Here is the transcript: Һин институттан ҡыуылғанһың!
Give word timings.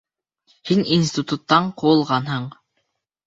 Һин 0.69 0.79
институттан 0.95 1.69
ҡыуылғанһың! 1.83 2.49